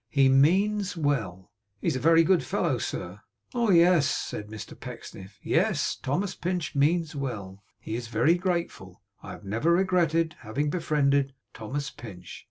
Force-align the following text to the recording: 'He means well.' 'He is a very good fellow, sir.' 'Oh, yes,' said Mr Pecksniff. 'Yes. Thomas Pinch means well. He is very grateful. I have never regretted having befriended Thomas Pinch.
'He 0.09 0.29
means 0.29 0.97
well.' 0.97 1.51
'He 1.79 1.85
is 1.85 1.95
a 1.95 1.99
very 1.99 2.23
good 2.23 2.43
fellow, 2.43 2.79
sir.' 2.79 3.19
'Oh, 3.53 3.69
yes,' 3.69 4.09
said 4.09 4.47
Mr 4.47 4.73
Pecksniff. 4.73 5.37
'Yes. 5.43 5.95
Thomas 5.95 6.33
Pinch 6.33 6.73
means 6.73 7.15
well. 7.15 7.63
He 7.79 7.95
is 7.95 8.07
very 8.07 8.33
grateful. 8.33 9.03
I 9.21 9.29
have 9.33 9.43
never 9.43 9.71
regretted 9.73 10.37
having 10.39 10.71
befriended 10.71 11.35
Thomas 11.53 11.91
Pinch. 11.91 12.39